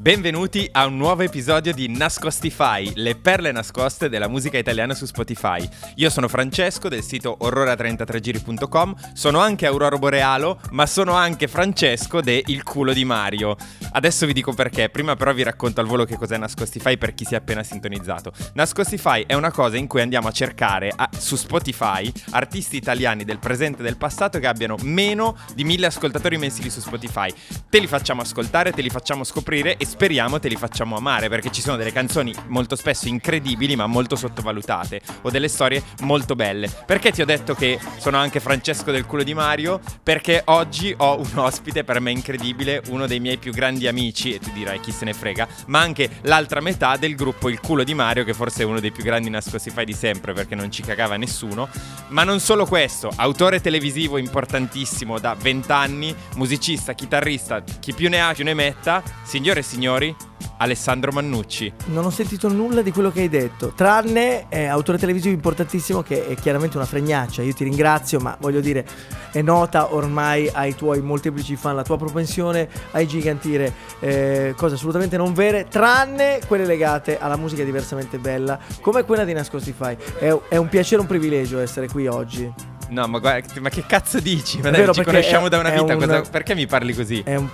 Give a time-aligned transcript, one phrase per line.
[0.00, 5.68] Benvenuti a un nuovo episodio di Nascostify, le perle nascoste della musica italiana su Spotify.
[5.96, 12.42] Io sono Francesco del sito orrora33giri.com, sono anche Aurora Borealo, ma sono anche Francesco de
[12.46, 13.56] Il culo di Mario.
[13.92, 17.26] Adesso vi dico perché, prima però vi racconto al volo che cos'è Nascostify per chi
[17.26, 18.32] si è appena sintonizzato.
[18.54, 23.38] Nascostify è una cosa in cui andiamo a cercare a, su Spotify artisti italiani del
[23.38, 27.30] presente e del passato che abbiano meno di mille ascoltatori mensili su Spotify.
[27.68, 31.50] Te li facciamo ascoltare, te li facciamo scoprire e speriamo te li facciamo amare perché
[31.50, 36.70] ci sono delle canzoni molto spesso incredibili ma molto sottovalutate o delle storie molto belle.
[36.86, 39.80] Perché ti ho detto che sono anche Francesco del culo di Mario?
[40.00, 44.38] Perché oggi ho un ospite per me incredibile, uno dei miei più grandi amici e
[44.38, 47.94] tu dirai chi se ne frega, ma anche l'altra metà del gruppo Il culo di
[47.94, 51.16] Mario che forse è uno dei più grandi nascostify di sempre perché non ci cagava
[51.16, 51.68] nessuno.
[52.10, 58.20] Ma non solo questo, autore televisivo importantissimo da 20 anni, musicista, chitarrista, chi più ne
[58.20, 60.14] ha più ne metta, signore e signori signori,
[60.58, 61.72] Alessandro Mannucci.
[61.86, 66.26] Non ho sentito nulla di quello che hai detto, tranne eh, autore televisivo importantissimo che
[66.26, 67.40] è chiaramente una fregnaccia.
[67.40, 68.86] Io ti ringrazio, ma voglio dire,
[69.32, 75.16] è nota ormai ai tuoi molteplici fan la tua propensione a gigantire eh, cose assolutamente
[75.16, 79.96] non vere, tranne quelle legate alla musica diversamente bella, come quella di Nascostify.
[80.18, 82.52] È, è un piacere, un privilegio essere qui oggi.
[82.90, 84.60] No, ma guarda, ma che cazzo dici?
[84.60, 87.22] Ma dai, ci conosciamo è, da una vita, un, cosa, perché mi parli così?
[87.24, 87.48] È un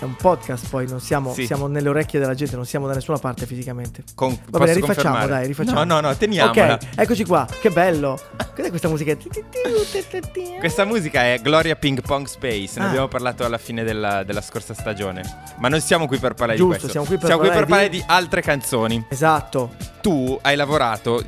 [0.00, 1.44] è un podcast, poi non siamo, sì.
[1.44, 4.02] siamo, nelle orecchie della gente, non siamo da nessuna parte fisicamente.
[4.14, 5.28] Con, Va bene, rifacciamo, confermare.
[5.28, 5.84] dai, rifacciamo.
[5.84, 6.74] No, no, no, teniamola.
[6.74, 8.18] Ok, eccoci qua, che bello.
[8.54, 9.16] Cos'è questa musica?
[10.58, 12.88] questa musica è Gloria Ping Pong Space, ne ah.
[12.88, 15.22] abbiamo parlato alla fine della, della, scorsa stagione.
[15.58, 16.90] Ma non siamo qui per parlare Giusto, di questo.
[16.90, 17.98] Siamo qui per, siamo parlare, qui per parlare di...
[17.98, 19.06] di altre canzoni.
[19.08, 19.74] Esatto.
[20.00, 21.22] Tu hai lavorato,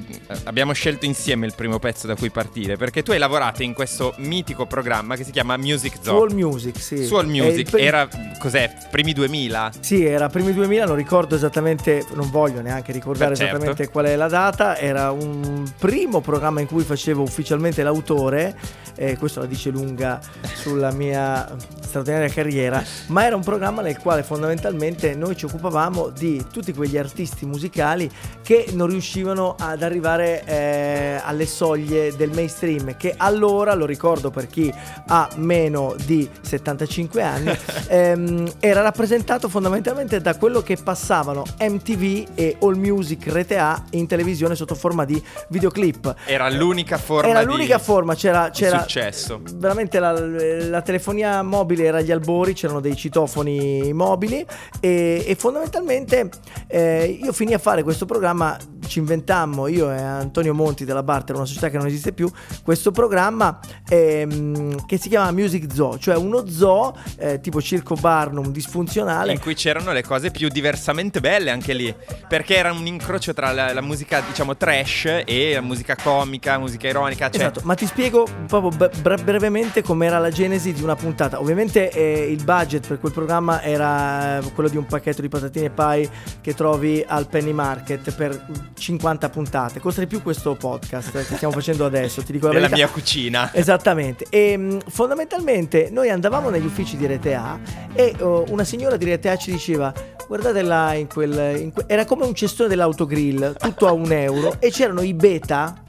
[0.45, 4.15] abbiamo scelto insieme il primo pezzo da cui partire, perché tu hai lavorato in questo
[4.19, 6.19] mitico programma che si chiama Music Zoo.
[6.19, 7.05] Soul Music, sì.
[7.05, 9.31] Soul Music, era, cos'è, primi 2000?
[9.33, 9.73] 2000?
[9.81, 13.57] Sì, era primi 2000, non ricordo esattamente, non voglio neanche ricordare certo.
[13.57, 18.57] esattamente qual è la data, era un primo programma in cui facevo ufficialmente l'autore,
[18.95, 20.21] e questo la dice lunga
[20.55, 26.45] sulla mia straordinaria carriera, ma era un programma nel quale fondamentalmente noi ci occupavamo di
[26.53, 28.11] tutti quegli artisti musicali
[28.43, 34.47] che non riuscivano ad arrivare eh, alle soglie del mainstream, che allora, lo ricordo per
[34.47, 34.73] chi
[35.09, 37.57] ha meno di 75 anni,
[37.89, 44.07] ehm, era rappresentato fondamentalmente da quello che passavano MTV e All Music Rete A in
[44.07, 46.15] televisione sotto forma di videoclip.
[46.27, 49.41] Era l'unica forma Era l'unica forma, c'era, c'era successo.
[49.55, 54.45] Veramente la, la, telefonia mobile era agli albori, c'erano dei citofoni mobili
[54.81, 56.31] e, e fondamentalmente
[56.67, 58.52] eh, io finì a fare questo programma
[58.87, 62.31] ci inventammo, io e Antonio Monti della Barter, una società che non esiste più,
[62.63, 63.59] questo programma
[63.89, 69.33] ehm, che si chiama Music Zoo, cioè uno zoo eh, tipo Circo Barnum disfunzionale.
[69.33, 71.95] In cui c'erano le cose più diversamente belle anche lì,
[72.29, 76.89] perché era un incrocio tra la, la musica diciamo trash e la musica comica, musica
[76.89, 77.31] ironica.
[77.31, 77.41] Cioè...
[77.41, 81.41] Esatto, ma ti spiego proprio bre- brevemente com'era la genesi di una puntata.
[81.41, 85.67] Ovviamente eh, il budget per quel programma era eh, quello di un pacchetto di patatine
[85.67, 88.42] e pie che trovi al Penny Market per
[88.75, 89.81] 50 puntate.
[89.81, 92.87] Costa di più questo podcast che stiamo facendo adesso, ti dico la Nella verità.
[92.87, 93.51] mia cucina.
[93.55, 94.27] Esattamente.
[94.31, 97.59] E mm, fondamentalmente noi andavamo negli uffici di Rete A
[97.95, 99.93] e uh, una signora di Rete A ci diceva
[100.27, 101.85] guardate là in quel, in que-".
[101.87, 105.83] era come un cestone dell'autogrill, tutto a un euro e c'erano i beta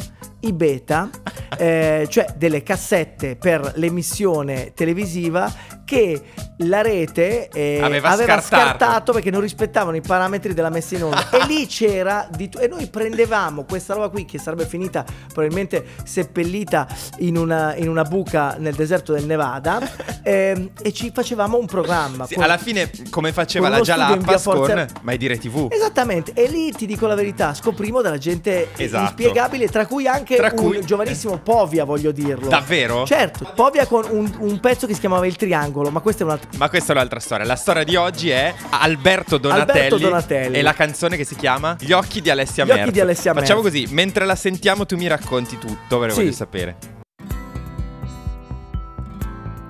[0.43, 1.09] i beta,
[1.57, 5.51] eh, cioè delle cassette per l'emissione televisiva
[5.85, 6.21] che
[6.67, 11.29] la rete eh, aveva, aveva scartato perché non rispettavano i parametri della messa in onda
[11.31, 15.85] e lì c'era di t- e noi prendevamo questa roba qui che sarebbe finita probabilmente
[16.03, 16.87] seppellita
[17.19, 19.81] in una, in una buca nel deserto del Nevada
[20.23, 24.87] eh, e ci facevamo un programma sì, con, alla fine come faceva la Jalappas con
[25.01, 29.03] Mai Dire TV esattamente e lì ti dico la verità scoprimo della gente esatto.
[29.03, 30.85] inspiegabile tra cui anche tra un cui...
[30.85, 33.05] giovanissimo Povia voglio dirlo davvero?
[33.05, 36.49] certo Povia con un, un pezzo che si chiamava Il Triangolo ma questa è un'altra
[36.57, 37.45] ma questa è un'altra storia.
[37.45, 40.57] La storia di oggi è Alberto Donatelli, Alberto Donatelli.
[40.57, 42.81] e la canzone che si chiama Gli occhi di Alessia Gli Merz.
[42.81, 46.19] occhi di Alessia Facciamo così, mentre la sentiamo tu mi racconti tutto, perché sì.
[46.21, 46.77] voglio sapere.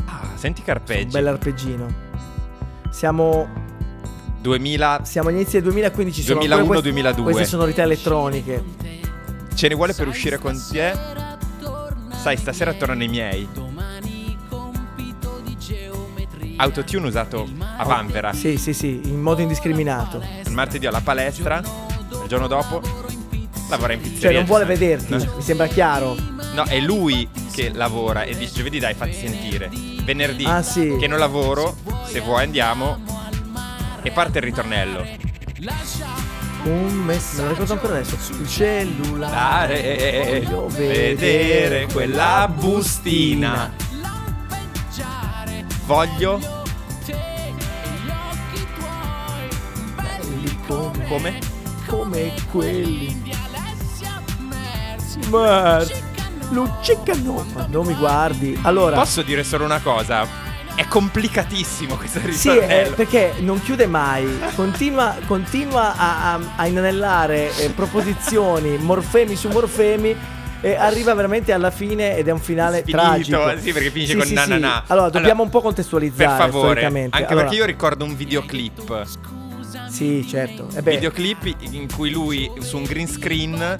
[0.05, 1.03] Ah, senti carpeggi.
[1.05, 2.11] Un bell'arpeggino.
[2.91, 3.47] Siamo
[4.41, 8.63] 2000 Siamo all'inizio del 2015 2001-2002 Queste sonorità elettroniche
[9.55, 10.93] Ce ne vuole per uscire con te?
[12.11, 13.47] Sai, stasera tornano i miei
[16.57, 17.47] autotune usato
[17.77, 18.33] a Vanvera.
[18.33, 20.21] Sì, sì, sì, in modo indiscriminato.
[20.45, 22.81] Il martedì alla palestra, il giorno dopo
[23.69, 24.21] lavora in pizzeria.
[24.21, 25.33] Cioè non vuole vederti, no.
[25.35, 26.15] mi sembra chiaro.
[26.53, 29.69] No, è lui che lavora e dice giovedì dai fatti sentire.
[30.03, 30.95] Venerdì ah, sì.
[30.99, 33.01] che non lavoro, se vuoi andiamo.
[34.01, 35.05] E parte il ritornello.
[36.63, 38.17] Un messaggio, me lo ricordo ancora adesso.
[38.39, 40.41] Il cellulare.
[40.45, 43.82] Voglio vedere quella bustina.
[45.85, 46.39] Voglio.
[49.95, 51.39] Belli come, Come?
[51.87, 53.21] come quelli.
[55.29, 55.83] Ma
[56.49, 57.45] luccicano.
[57.53, 58.57] Quando mi guardi.
[58.63, 58.95] Allora.
[58.97, 60.41] Posso dire solo una cosa?
[60.75, 62.95] È complicatissimo questo Sì, eh, ritornello.
[62.95, 70.15] perché non chiude mai, continua, continua a, a- a inanellare eh, proposizioni, morfemi su morfemi
[70.63, 73.57] e arriva veramente alla fine ed è un finale Finito, tragico.
[73.59, 74.83] sì, perché finisce Sì, con sì, na na na.
[74.87, 79.05] Allora, dobbiamo Allora, un po' contestualizzare Per favore, anche Allora, perché io ricordo un videoclip.
[79.89, 80.69] Sì, certo.
[80.73, 83.77] Eh beh, videoclip in cui lui su un green screen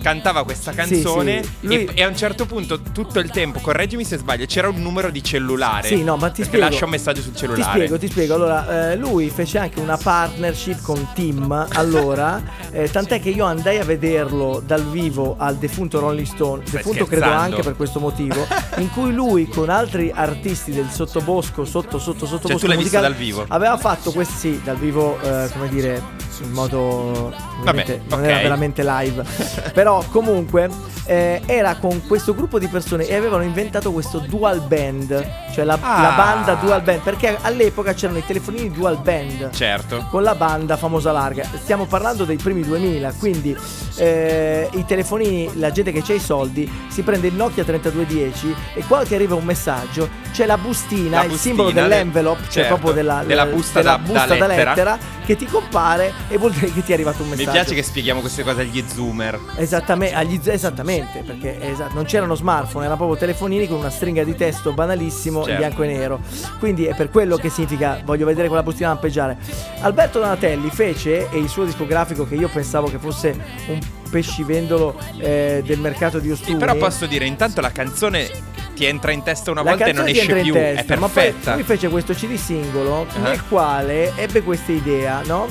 [0.00, 1.50] cantava questa canzone sì.
[1.60, 4.80] Lui- e, e a un certo punto tutto il tempo, correggimi se sbaglio, c'era un
[4.80, 5.88] numero di cellulare.
[5.88, 6.64] Sì, no, ma ti spiego.
[6.66, 7.72] lascia un messaggio sul Ti cellulare.
[7.72, 8.34] spiego, ti spiego.
[8.34, 11.66] Allora, eh, lui fece anche una partnership con Tim.
[11.72, 16.62] Allora, eh, tant'è che io andai a vederlo dal vivo al defunto Rolling Stone.
[16.66, 17.56] Stai Defunto credo scherzando?
[17.56, 18.46] anche per questo motivo.
[18.78, 22.48] in cui lui, con altri artisti del sottobosco, sotto, sotto, sottobosco.
[22.48, 23.44] Cioè, tu l'hai visto musicale, dal vivo?
[23.48, 26.02] Aveva fatto questi, sì, dal vivo, eh, come dire,
[26.42, 27.32] in modo.
[27.60, 28.24] ovviamente non ok.
[28.26, 29.24] era veramente live.
[29.72, 30.68] Però, comunque,
[31.04, 35.26] eh, era con questo gruppo di persone e avevano inventato questo dual band.
[35.52, 36.02] Cioè la, Ah.
[36.02, 37.00] la banda dual band.
[37.00, 40.06] Perché all'epoca c'erano i telefonini dual band Certo.
[40.10, 41.44] con la banda famosa larga.
[41.62, 43.56] Stiamo parlando dei primi 2000, quindi
[43.96, 48.84] eh, i telefonini, la gente che c'ha i soldi si prende il Nokia 3210 e
[48.86, 52.52] quando ti arriva un messaggio c'è la bustina, La il bustina simbolo de- dell'envelope, cioè
[52.52, 54.70] certo, proprio della, della busta della da- busta da da lettera.
[54.74, 57.52] lettera che ti compare e vuol dire che ti è arrivato un Mi messaggio.
[57.52, 59.40] piace che spieghiamo queste cose agli zoomer.
[59.56, 64.36] Esattamente, agli- esattamente, perché esa- non c'erano smartphone, erano proprio telefonini con una stringa di
[64.36, 65.58] testo banalissimo in Certo.
[65.60, 66.20] bianco e nero.
[66.58, 69.38] Quindi è per quello che significa voglio vedere quella bustina lampeggiare.
[69.80, 73.34] Alberto Donatelli fece e il suo discografico che io pensavo che fosse
[73.68, 76.52] un pescivendolo eh, del mercato di Ostuni.
[76.52, 78.30] Sì, però posso dire, intanto la canzone
[78.74, 80.52] ti entra in testa una la volta e non esce più.
[80.52, 81.54] testa, è perfetta.
[81.54, 83.28] lui fece questo CD singolo Ah.
[83.28, 85.48] nel quale ebbe questa idea, no?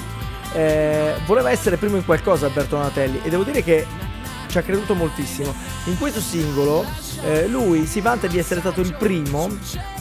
[0.53, 3.85] Eh, voleva essere primo in qualcosa Alberto Donatelli e devo dire che
[4.47, 5.53] ci ha creduto moltissimo.
[5.85, 6.85] In questo singolo
[7.25, 9.49] eh, lui si vanta di essere stato il primo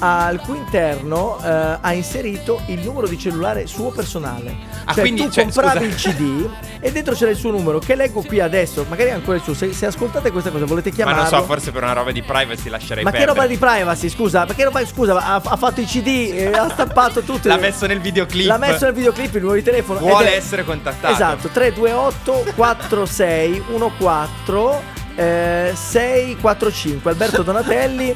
[0.00, 4.54] al cui interno eh, ha inserito il numero di cellulare suo personale.
[4.84, 6.08] Ah, cioè quindi, tu cioè, compravi scusa.
[6.10, 6.50] il CD
[6.80, 9.54] e dentro c'era il suo numero che leggo qui adesso, magari è ancora il suo.
[9.54, 11.22] Se, se ascoltate questa cosa volete Ma chiamarlo.
[11.22, 13.38] non so, forse per una roba di privacy lascerei Ma che perdere.
[13.38, 14.44] roba di privacy, scusa?
[14.44, 17.48] Perché roba, scusa, ha, ha fatto i CD, eh, ha stampato tutto.
[17.48, 18.46] L'ha messo nel videoclip.
[18.46, 19.98] L'ha messo nel videoclip il numero di telefono.
[20.00, 21.12] Vuole è- essere contattato.
[21.14, 23.62] Esatto, 328 46
[23.96, 28.14] 14 eh, 645 Alberto Donatelli.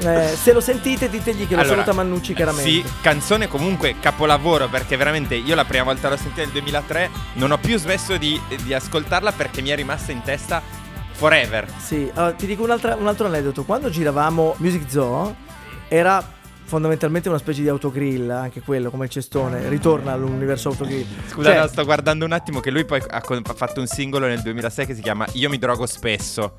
[0.00, 2.70] eh, se lo sentite ditegli che lo Allora, saluta Mannucci chiaramente.
[2.70, 7.50] Sì, canzone comunque capolavoro perché veramente io la prima volta l'ho sentita nel 2003, non
[7.50, 10.62] ho più smesso di, di ascoltarla perché mi è rimasta in testa
[11.12, 11.66] forever.
[11.78, 13.64] Sì, allora, ti dico un altro aneddoto.
[13.64, 15.34] Quando giravamo Music Zoo
[15.88, 16.36] era
[16.68, 21.04] fondamentalmente una specie di autogrill, anche quello come il cestone, ritorna all'universo autogrill.
[21.26, 24.26] Scusa, Cioè, no, sto guardando un attimo che lui poi ha, ha fatto un singolo
[24.26, 26.56] nel 2006 che si chiama Io mi drogo spesso.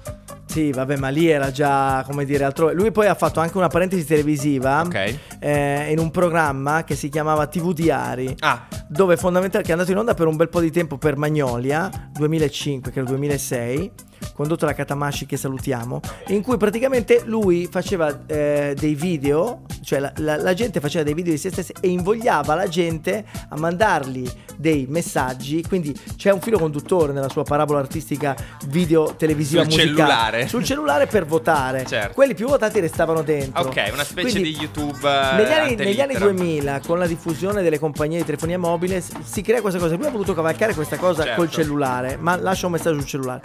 [0.48, 2.74] Sì, vabbè, ma lì era già, come dire, altrove.
[2.74, 5.16] Lui poi ha fatto anche una parentesi televisiva Ok.
[5.40, 8.36] eh, in un programma che si chiamava TV Diari.
[8.40, 11.18] Ah, Dove fondamentalmente che è andato in onda per un bel po' di tempo per
[11.18, 13.92] Magnolia 2005, che era il 2006,
[14.34, 20.12] condotto da Katamashi che salutiamo, in cui praticamente lui faceva eh, dei video, cioè la,
[20.18, 24.28] la- la gente faceva dei video di se stessi e invogliava la gente a mandargli
[24.58, 28.36] dei messaggi, quindi c'è un filo conduttore nella sua parabola artistica
[28.68, 29.96] video televisiva Sul musicale.
[29.96, 30.48] cellulare.
[30.48, 31.86] sul cellulare per votare.
[31.86, 32.14] Certo.
[32.14, 33.62] Quelli più votati restavano dentro.
[33.64, 35.00] ok, una specie Quindi, di YouTube.
[35.02, 36.26] negli anni, negli anni antelittera.
[36.32, 39.96] 2000, con la diffusione delle compagnie di telefonia mobile, si crea questa cosa.
[39.96, 41.38] Lui ha voluto cavalcare questa cosa Certo.
[41.40, 43.42] col cellulare, ma lascia un messaggio sul cellulare.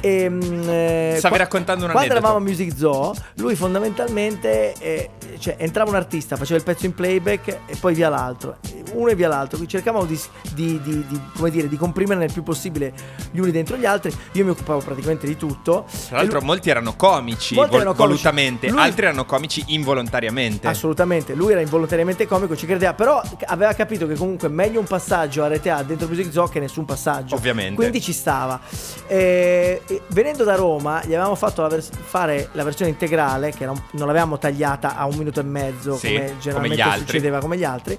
[0.00, 2.18] E, mm, eh, Stavi qua- raccontando un Quando aneddoto.
[2.18, 6.94] eravamo a Music Zoo, lui fondamentalmente eh, cioè, entrava un artista, faceva il pezzo in
[6.94, 8.56] playback e poi via l'altro,
[8.92, 9.64] uno e via l'altro.
[9.64, 10.18] Cercavamo di,
[10.54, 12.92] di- di- di- come dire, di comprimere nel più possibile
[13.30, 14.14] gli uni dentro gli altri.
[14.32, 15.84] Io mi occupavo praticamente di tutto.
[16.08, 18.22] Tra l'altro, lui- molti erano comici, Molti vol- erano comici.
[18.22, 20.66] volutamente, Lui- altri erano comici involontariamente.
[20.68, 25.42] Assolutamente, lui era involontariamente comico, ci credeva, però aveva capito che comunque meglio un passaggio
[25.42, 27.34] a RTA dentro Music Zoo che nessun passaggio.
[27.34, 27.74] Ovviamente.
[27.74, 28.60] Quindi ci stava.
[29.06, 33.64] E- e venendo da Roma, gli avevamo fatto la vers- fare la versione integrale, che
[33.66, 37.00] un- non l'avevamo tagliata a un minuto e mezzo Sì, come come generalmente altri.
[37.06, 37.98] succedeva come gli altri.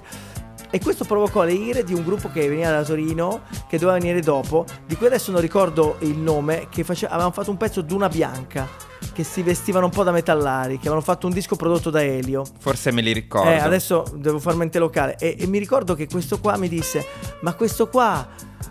[0.68, 4.20] e questo provocò le ire di un gruppo che veniva da Torino, che doveva venire
[4.20, 8.08] dopo, di cui adesso non ricordo il nome, che face- avevano fatto un pezzo Duna
[8.08, 8.68] Bianca
[9.14, 12.44] che si vestivano un po' da metallari, che avevano fatto un disco prodotto da Elio.
[12.58, 13.48] Forse me li ricordo.
[13.48, 15.16] Eh, adesso devo far mente locale.
[15.18, 17.06] E, e mi ricordo che questo qua mi disse:
[17.40, 18.26] Ma questo qua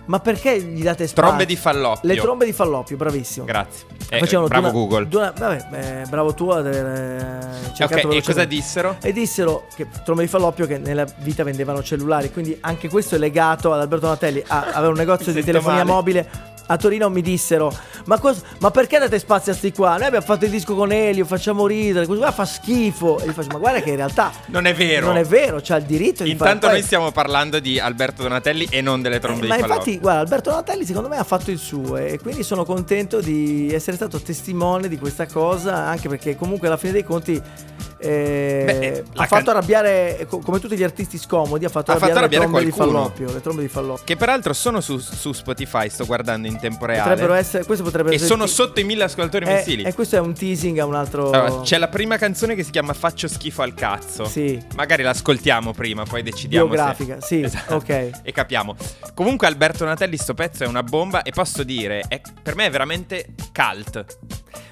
[0.06, 1.24] ma perché gli date spazio?
[1.24, 2.08] Trombe di falloppio.
[2.10, 3.46] Le trombe di falloppio, bravissimo.
[3.46, 3.86] Grazie.
[4.10, 5.08] Eh, bravo Duna, Google.
[5.08, 6.52] Duna, vabbè, eh, bravo tu.
[6.52, 8.98] Eh, okay, e cosa dissero?
[9.02, 12.32] E dissero che trombe di falloppio che nella vita vendevano cellulari.
[12.32, 14.44] Quindi anche questo è legato ad Alberto Natelli.
[14.48, 15.92] aveva un negozio di telefonia male.
[15.92, 17.74] mobile a Torino mi dissero:
[18.06, 19.98] ma, cos- ma, perché date spazio a sti qua?
[19.98, 23.20] Noi abbiamo fatto il disco con Elio, facciamo ridere, questo qua fa schifo.
[23.20, 25.08] E gli faccio: Ma guarda che in realtà non è vero.
[25.08, 26.74] Non è vero, c'ha il diritto di Intanto fare.
[26.74, 30.22] noi stiamo parlando di Alberto Donatelli e non delle trombe eh, di Ma infatti, guarda,
[30.22, 34.20] Alberto Donatelli secondo me ha fatto il suo e quindi sono contento di essere stato
[34.20, 37.42] testimone di questa cosa, anche perché comunque alla fine dei conti
[38.06, 39.56] eh, Beh, ha fatto can...
[39.56, 43.42] arrabbiare, come tutti gli artisti scomodi, ha fatto ha arrabbiare, fatto arrabbiare le, trombe le
[43.42, 44.04] trombe di falloppio.
[44.04, 47.10] Che peraltro sono su, su, Spotify, sto guardando in tempo reale.
[47.10, 49.84] Potrebbero essere, questo potrebbe e essere sono sotto i mille ascoltatori eh, mensili.
[49.84, 51.32] E questo è un teasing a un altro.
[51.32, 54.26] Allora, c'è la prima canzone che si chiama Faccio schifo al cazzo.
[54.26, 54.62] Sì.
[54.76, 56.68] Magari l'ascoltiamo prima, poi decidiamo.
[56.68, 57.28] Biografica, se...
[57.28, 57.42] sì.
[57.42, 57.76] Esatto.
[57.76, 58.12] Ok.
[58.22, 58.76] E capiamo.
[59.14, 61.24] Comunque, Alberto Natelli, sto pezzo è una bomba.
[61.24, 64.06] E posso dire, è, per me è veramente cult.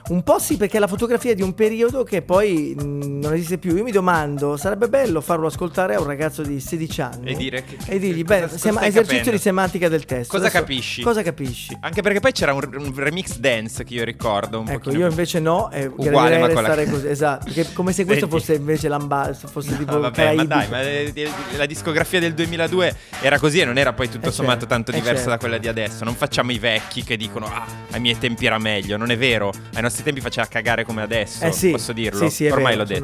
[0.09, 3.57] Un po' sì, perché è la fotografia di un periodo che poi mh, non esiste
[3.57, 3.75] più.
[3.75, 7.63] Io mi domando, sarebbe bello farlo ascoltare a un ragazzo di 16 anni e, dire
[7.63, 9.31] che, e dirgli, beh, sema- esercizio capendo?
[9.31, 10.33] di semantica del testo.
[10.33, 11.01] Cosa Adesso, capisci?
[11.01, 11.77] Cosa capisci?
[11.81, 14.59] Anche perché poi c'era un, un remix dance che io ricordo.
[14.59, 17.01] Un ecco, io invece no, e uguale ma restare così.
[17.13, 21.29] Esatto, come se questo fosse invece l'ambassador, fosse no, tipo vabbè, ma dai, ma eh,
[21.55, 24.91] la discografia del 2002 era così e non era poi tutto eh sommato certo, tanto
[24.91, 25.29] diversa certo.
[25.29, 26.03] da quella di adesso.
[26.03, 29.53] Non facciamo i vecchi che dicono "Ah, ai miei tempi era meglio", non è vero.
[29.75, 31.45] Ai nostri tempi faceva cagare cagare come adesso.
[31.45, 32.29] Eh sì, posso dirlo.
[32.29, 33.01] Sì, sì, Ormai vero, l'ho detto.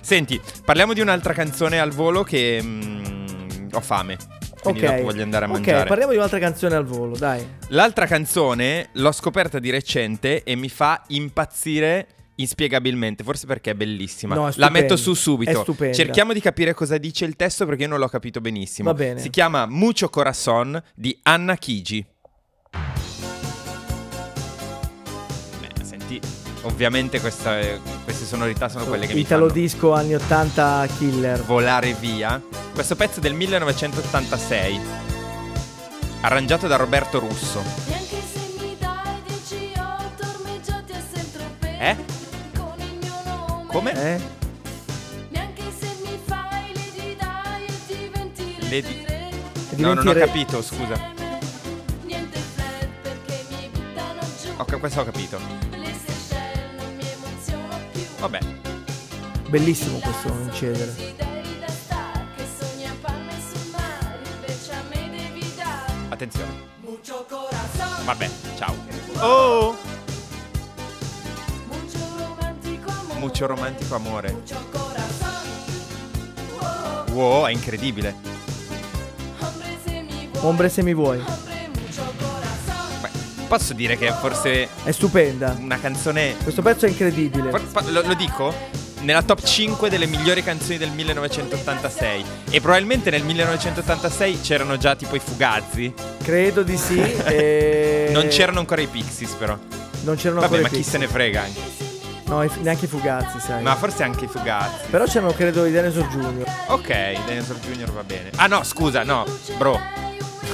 [0.00, 4.16] Senti, parliamo di un'altra canzone al volo che mm, ho fame.
[4.60, 5.80] Quindi ok, voglio andare a mangiare.
[5.80, 7.46] Ok, parliamo di un'altra canzone al volo, dai.
[7.68, 14.34] L'altra canzone l'ho scoperta di recente e mi fa impazzire inspiegabilmente, forse perché è bellissima.
[14.34, 15.64] No, è La metto su subito.
[15.76, 18.90] È Cerchiamo di capire cosa dice il testo perché io non l'ho capito benissimo.
[18.90, 19.20] Va bene.
[19.20, 22.04] Si chiama Mucho Corazon di Anna Chigi.
[26.62, 27.58] Ovviamente questa,
[28.04, 31.42] queste sonorità sono quelle che Italo mi fanno disco anni 80 killer.
[31.44, 32.40] volare via.
[32.72, 34.80] Questo pezzo è del 1986,
[36.22, 37.62] arrangiato da Roberto Russo.
[41.80, 41.96] Eh?
[43.66, 43.92] Come?
[43.92, 44.36] Eh?
[48.68, 49.06] Lady...
[49.76, 51.16] No, non ho capito, scusa.
[54.56, 55.67] Ok, questo ho capito.
[58.18, 58.38] Vabbè.
[59.48, 61.16] Bellissimo questo incedere.
[66.08, 66.66] Attenzione.
[68.04, 68.74] Vabbè, ciao.
[69.20, 69.76] Oh!
[73.18, 74.42] Mucho romantico amore.
[77.12, 78.14] Wow, è incredibile.
[80.40, 81.47] Ombre se mi vuoi.
[83.48, 85.56] Posso dire che forse È stupenda.
[85.58, 86.36] una canzone.
[86.42, 87.48] Questo pezzo è incredibile.
[87.50, 88.54] For- fa- lo, lo dico?
[89.00, 92.24] Nella top 5 delle migliori canzoni del 1986.
[92.50, 95.92] E probabilmente nel 1986 c'erano già tipo i Fugazzi.
[96.22, 97.00] Credo di sì.
[97.24, 98.08] e...
[98.12, 99.56] Non c'erano ancora i Pixies, però.
[100.02, 100.88] Non c'erano Vabbè, ancora ma i chi Pixies.
[100.88, 101.60] se ne frega anche.
[102.26, 103.62] No, i- neanche i Fugazzi, sai.
[103.62, 104.88] Ma forse anche i Fugazzi.
[104.90, 106.46] Però c'erano credo i Dinosaur Junior.
[106.66, 108.30] Ok, Dinosaur Junior va bene.
[108.36, 109.24] Ah no, scusa, no,
[109.56, 109.80] bro.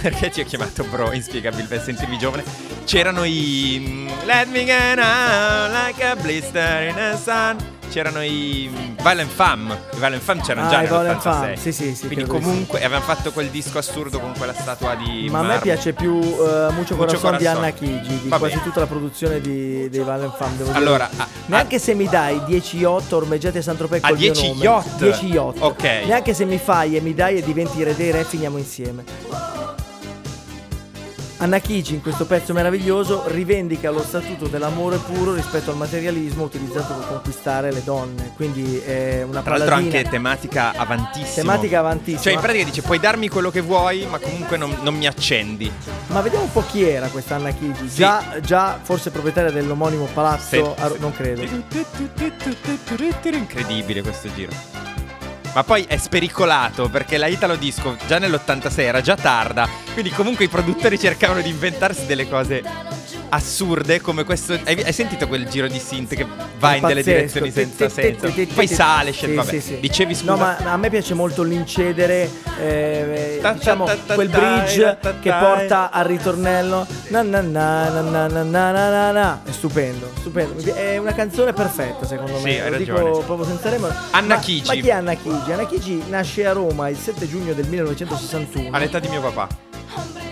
[0.05, 1.13] Perché ti ho chiamato bro?
[1.13, 2.45] Inspiegabile per sentirmi giovane.
[2.85, 3.83] C'erano i.
[3.83, 7.57] mm, Let me get out like a blister in the sun.
[7.91, 8.69] C'erano i.
[8.71, 9.73] mm, Violent Femme.
[9.95, 11.41] I Violent Femme c'erano Ah, già i Violent nell'86.
[11.41, 14.95] Femme, sì, sì, sì, Quindi di comunque avevano fatto quel disco assurdo con quella statua
[14.95, 15.27] di.
[15.31, 15.63] Ma a me marmo.
[15.63, 17.57] piace più uh, Mucho Corazon di Corazon.
[17.57, 18.67] Anna Chigi, di Va quasi bene.
[18.67, 20.51] tutta la produzione di, dei Valen Fam.
[20.57, 20.77] devo dire.
[20.77, 24.33] Allora, a- Neanche se mi dai 10 yacht ormeggiati a San Tropez Ah, col mio
[24.33, 24.63] 10 nome.
[24.65, 24.97] yacht?
[24.99, 25.57] 10 yacht.
[25.61, 25.83] Ok.
[26.05, 29.63] Neanche se mi fai e mi dai e diventi re dei re finiamo insieme.
[31.45, 36.95] Anna Chigi in questo pezzo meraviglioso rivendica lo statuto dell'amore puro rispetto al materialismo utilizzato
[36.95, 38.33] per conquistare le donne.
[38.35, 41.53] Quindi è una Tra l'altro anche tematica avantissima.
[41.53, 42.23] tematica avantissima.
[42.23, 45.71] Cioè in pratica dice puoi darmi quello che vuoi ma comunque non, non mi accendi.
[46.07, 47.91] Ma vediamo un po' chi era questa Anna Chigi.
[47.91, 47.97] Sì.
[47.97, 51.43] Già, già forse proprietaria dell'omonimo palazzo, Se- a- non credo.
[53.37, 54.84] Incredibile questo giro.
[55.55, 60.47] Ma poi è spericolato perché la Italo Disco già nell'86 era già tarda, quindi comunque
[60.47, 62.61] i produttori cercavano di inventarsi delle cose
[63.35, 64.53] assurde come questo.
[64.53, 66.27] Hai, hai, sentito quel giro di synth che
[66.59, 68.33] va in delle direzioni senza senso?
[68.55, 69.43] Poi sale, scende.
[69.43, 69.61] Sì, vabbè.
[69.61, 69.81] Sì.
[69.81, 70.31] Dicevi scusa.
[70.33, 76.05] No, ma a me piace molto l'incedere, eh, eh diciamo, quel bridge che porta al
[76.05, 76.87] ritornello.
[77.09, 80.75] Na na na na na na na na È stupendo, stupendo.
[80.75, 82.53] È una canzone perfetta, secondo me.
[82.53, 83.89] Sì, hai Lo dico proprio senza remo.
[84.11, 84.67] Anna ma, Chigi.
[84.67, 85.53] Ma chi è Anna Chigi?
[85.53, 88.69] Anna Chigi nasce a Roma il 7 giugno del 1961.
[88.71, 89.73] All'età di mio papà.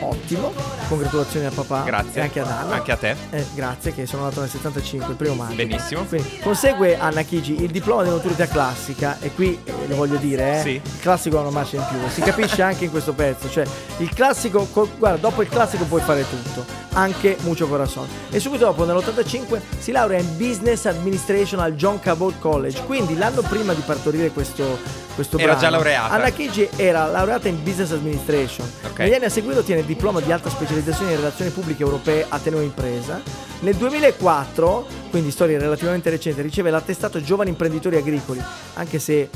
[0.04, 0.52] Ottimo,
[0.88, 2.21] congratulazioni a papà Grazie.
[2.21, 2.75] e anche ad Anna.
[2.75, 3.14] Anche a te.
[3.30, 5.54] Eh, grazie, che sono nato nel 75, il primo maggio.
[5.54, 6.04] Benissimo.
[6.04, 10.59] Quindi, consegue Anna Chigi il diploma di maturità classica, e qui eh, lo voglio dire,
[10.59, 10.71] eh, Sì.
[10.71, 13.49] il classico ha una marcia in più, si capisce anche in questo pezzo.
[13.49, 13.64] Cioè,
[13.99, 18.06] il classico, co- guarda, dopo il classico puoi fare tutto, anche Mucho Corazon.
[18.30, 22.82] E subito dopo, nell'85, si laurea in Business Administration al John Cabot College.
[22.87, 24.78] Quindi, l'anno prima di partorire questo,
[25.14, 26.14] questo Era brano, già laureata.
[26.14, 28.71] Anna Chigi era laureata in Business Administration.
[28.85, 28.99] Ok.
[29.00, 32.38] Negli anni a seguire ottiene il diploma di alta specializzazione in relazioni pubbliche europee a
[32.38, 33.21] Teneo Impresa.
[33.61, 38.42] Nel 2004, quindi storia relativamente recente, riceve l'attestato Giovani Imprenditori Agricoli,
[38.75, 39.31] anche se,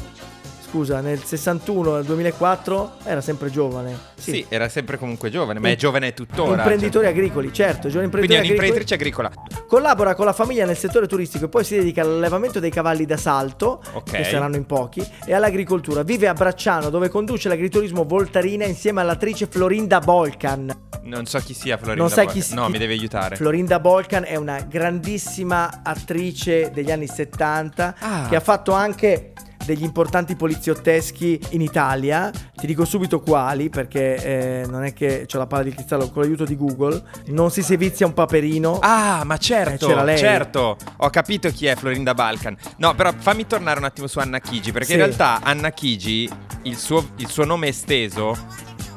[0.69, 4.15] scusa, nel 61 e nel 2004 era sempre giovane.
[4.17, 4.45] Sì.
[4.49, 6.57] era sempre comunque giovane, ma è giovane tuttora.
[6.57, 9.31] Imprenditori agricoli, certo, giovani Quindi è imprenditori un'imprenditrice agricola.
[9.69, 13.83] Collabora con la famiglia nel settore turistico e poi si dedica all'allevamento dei cavalli d'assalto,
[13.93, 14.11] Ok.
[14.13, 16.03] che saranno in pochi, e all'agricoltura.
[16.03, 20.85] Vive a Bracciano dove conduce l'agriturismo Voltarina insieme all'attrice Florinda Bolcan.
[21.03, 22.01] Non so chi sia Florinda.
[22.03, 22.57] Non sai chi sia?
[22.57, 23.37] No, mi devi aiutare.
[23.37, 28.27] Florinda Bolcan è una grandissima attrice degli anni 70 Ah.
[28.29, 29.33] che ha fatto anche
[29.67, 32.31] degli importanti poliziotteschi in Italia.
[32.55, 34.15] Ti dico subito quali, perché
[34.63, 37.03] eh, non è che ho la palla di cristallo con l'aiuto di Google.
[37.27, 38.79] Non si sevizia un paperino.
[38.81, 42.57] Ah, ma certo, Eh, certo, ho capito chi è Florinda Balkan.
[42.79, 45.05] No, però fammi tornare un attimo su Anna Chigi, perché in Sì.
[45.05, 46.31] realtà Anna Chigi,
[46.63, 48.37] il suo, il suo nome esteso,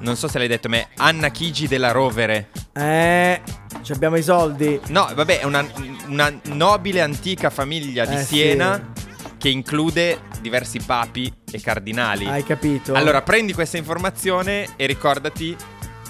[0.02, 2.50] non so se l'hai detto, ma è Anna Chigi della Rovere.
[2.74, 3.42] Eh,
[3.82, 4.80] ci abbiamo i soldi.
[4.88, 5.66] No, vabbè, è una,
[6.08, 8.92] una nobile antica famiglia di Eh, Siena
[9.40, 12.28] che include diversi papi e cardinali.
[12.28, 12.94] Hai capito?
[12.94, 15.56] Allora, prendi questa informazione e ricordati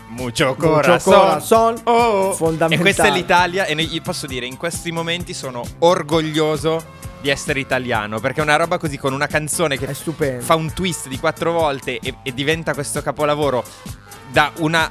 [0.09, 1.13] Mucho Mucho corazon.
[1.13, 2.33] corazon, Oh.
[2.33, 2.75] fondamentale.
[2.75, 7.59] E questa è l'Italia e io posso dire, in questi momenti sono orgoglioso di essere
[7.59, 9.93] italiano, perché una roba così con una canzone che
[10.39, 13.63] fa un twist di quattro volte e, e diventa questo capolavoro
[14.31, 14.89] da una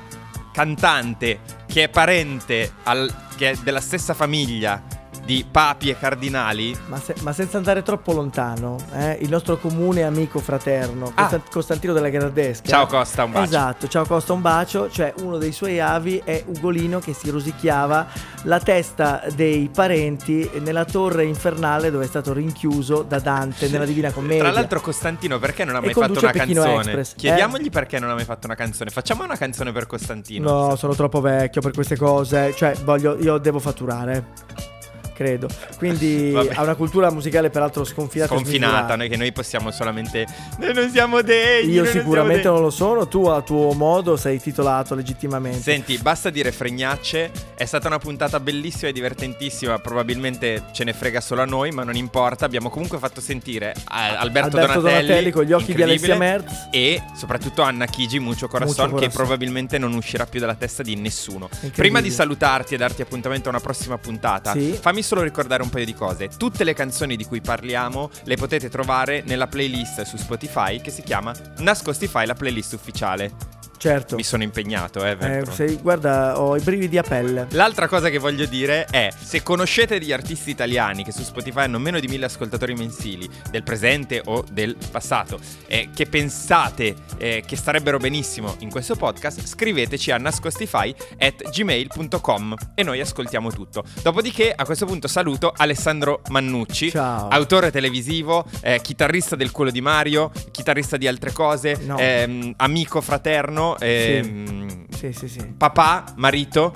[0.52, 4.82] cantante che è parente al- che è della stessa famiglia
[5.28, 6.74] di papi e cardinali.
[6.86, 11.24] Ma, se- ma senza andare troppo lontano, eh, il nostro comune amico fraterno, Ah.
[11.24, 12.66] Costa- Costantino della Gradesca.
[12.66, 13.44] Ciao Costa, un bacio.
[13.44, 14.88] Esatto, ciao Costa, un bacio.
[14.88, 18.06] Cioè, uno dei suoi avi è Ugolino che si rosicchiava
[18.44, 24.10] la testa dei parenti nella torre infernale dove è stato rinchiuso da Dante nella Divina
[24.10, 24.44] Commedia.
[24.44, 26.80] Tra l'altro Costantino perché non ha mai fatto una Pechino canzone?
[26.84, 27.16] Express, eh?
[27.16, 28.88] Chiediamogli perché non ha mai fatto una canzone.
[28.88, 30.68] Facciamo una canzone per Costantino.
[30.68, 32.54] No, sono troppo vecchio per queste cose.
[32.56, 34.76] Cioè, voglio, io devo fatturare.
[35.18, 35.48] Credo.
[35.78, 38.32] Quindi ha una cultura musicale peraltro sconfinata.
[38.32, 40.24] Sconfinata, noi che noi possiamo solamente
[40.58, 44.16] Noi non siamo degni Io non sicuramente siamo non lo sono, tu a tuo modo
[44.16, 45.60] sei titolato legittimamente.
[45.60, 47.32] Senti, basta dire fregnacce.
[47.56, 49.80] È stata una puntata bellissima e divertentissima.
[49.80, 52.44] Probabilmente ce ne frega solo a noi, ma non importa.
[52.44, 56.68] Abbiamo comunque fatto sentire eh, Alberto, Alberto Donatelli, Donatelli con gli occhi di Alessia Merz.
[56.70, 61.48] E soprattutto Anna Chigi, Mucho Corazon, che probabilmente non uscirà più dalla testa di nessuno.
[61.74, 64.78] Prima di salutarti e darti appuntamento a una prossima puntata, Sì.
[64.80, 66.28] fammi solo ricordare un paio di cose.
[66.36, 71.02] Tutte le canzoni di cui parliamo le potete trovare nella playlist su Spotify che si
[71.02, 73.57] chiama Nascostify, la playlist ufficiale.
[73.78, 74.16] Certo.
[74.16, 77.46] Mi sono impegnato, eh, Eh, sei- guarda, ho i brividi a pelle.
[77.52, 81.78] L'altra cosa che voglio dire è, se conoscete degli artisti italiani che su Spotify hanno
[81.78, 87.56] meno di mille ascoltatori mensili, del presente o del passato, e che pensate eh, che
[87.56, 93.84] starebbero benissimo in questo podcast, scriveteci a nascostify at gmail.com e noi ascoltiamo tutto.
[94.02, 97.28] Dopodiché, a questo punto saluto Alessandro Mannucci, Ciao.
[97.28, 101.96] autore televisivo, eh, chitarrista del culo di Mario, chitarrista di altre cose, No.
[101.98, 105.46] ehm, amico fraterno, ehm, Sì, sì, sì.
[105.56, 106.72] papà, marito,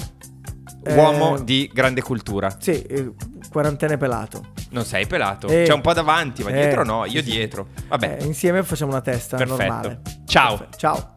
[0.84, 2.56] Eh, uomo di grande cultura.
[2.58, 3.12] Sì, eh,
[3.50, 4.48] quarantenne pelato.
[4.70, 5.46] Non sei pelato.
[5.46, 5.62] Eh.
[5.64, 7.04] C'è un po' davanti, ma Eh, dietro no.
[7.04, 7.68] Io dietro.
[7.88, 8.18] Vabbè.
[8.20, 9.62] Eh, insieme facciamo una testa Perfetto.
[9.62, 10.00] normale.
[10.26, 10.56] Ciao.
[10.56, 10.76] Perfetto.
[10.78, 11.14] Ciao.